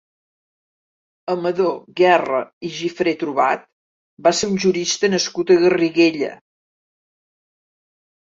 Amador 1.33 1.75
Guerra 2.01 2.37
i 2.69 2.71
Gifre-Trobat 2.77 3.67
va 4.29 4.33
ser 4.39 4.49
un 4.53 4.57
jurista 4.65 5.11
nascut 5.17 5.53
a 5.53 5.57
Garriguella. 5.65 6.31